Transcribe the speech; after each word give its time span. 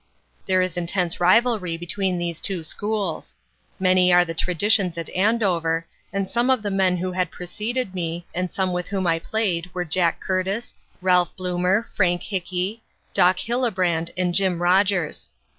There 0.47 0.63
is 0.63 0.77
intense 0.77 1.19
rivalry 1.19 1.77
between 1.77 2.17
these 2.17 2.41
two 2.41 2.63
schools. 2.63 3.35
Many 3.79 4.11
are 4.11 4.25
the 4.25 4.33
traditions 4.33 4.97
at 4.97 5.11
Andover, 5.11 5.85
and 6.11 6.27
some 6.27 6.49
of 6.49 6.63
the 6.63 6.71
men 6.71 6.97
who 6.97 7.11
had 7.11 7.29
preceded 7.29 7.93
me, 7.93 8.25
and 8.33 8.51
some 8.51 8.73
with 8.73 8.87
whom 8.87 9.05
I 9.05 9.19
played 9.19 9.69
were 9.75 9.85
Jack 9.85 10.19
Curtis, 10.19 10.73
Ralph 11.01 11.35
Bloomer, 11.35 11.87
Frank 11.93 12.23
Hinkey, 12.23 12.81
Doc 13.13 13.37
Hillebrand 13.37 14.09
and 14.17 14.33
Jim 14.33 14.59
Rodgers. 14.59 15.29